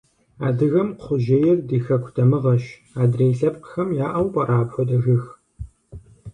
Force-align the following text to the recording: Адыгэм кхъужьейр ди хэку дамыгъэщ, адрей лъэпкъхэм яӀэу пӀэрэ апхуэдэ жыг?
Адыгэм 0.47 0.89
кхъужьейр 0.99 1.57
ди 1.67 1.77
хэку 1.85 2.11
дамыгъэщ, 2.15 2.63
адрей 3.01 3.33
лъэпкъхэм 3.39 3.89
яӀэу 4.05 4.27
пӀэрэ 4.33 4.55
апхуэдэ 4.61 4.97
жыг? 5.03 5.23